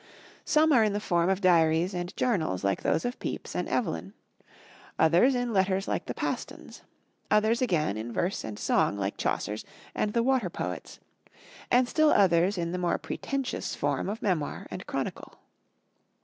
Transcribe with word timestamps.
Some 0.45 0.73
are 0.73 0.83
in 0.83 0.93
the 0.93 0.99
form 0.99 1.29
of 1.29 1.41
diaries 1.41 1.93
and 1.93 2.17
journals 2.17 2.63
like 2.63 2.81
those 2.81 3.05
of 3.05 3.19
Pepys 3.19 3.55
and 3.55 3.69
Evelyn; 3.69 4.13
others 4.97 5.35
in 5.35 5.53
letters 5.53 5.87
like 5.87 6.07
the 6.07 6.15
Pastons'; 6.15 6.81
others 7.29 7.61
again 7.61 7.97
in 7.97 8.11
verse 8.11 8.43
and 8.43 8.57
song 8.57 8.97
like 8.97 9.15
Chaucer's 9.15 9.63
and 9.93 10.13
the 10.13 10.23
Water 10.23 10.49
Poet's; 10.49 10.99
and 11.69 11.87
still 11.87 12.09
others 12.09 12.57
in 12.57 12.71
the 12.71 12.79
more 12.79 12.97
pretentious 12.97 13.75
form 13.75 14.09
of 14.09 14.23
memoir 14.23 14.65
and 14.71 14.87
chronicle. 14.87 15.35